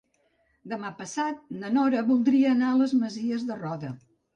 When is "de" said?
3.53-3.65